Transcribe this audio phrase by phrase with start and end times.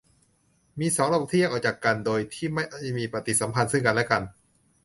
[0.79, 2.63] มีสองระบบ ที่แยกออกจากกัน โดยที่ไม่
[2.97, 4.21] มีปฏิสัมพันธ์ซึ่งกันและกัน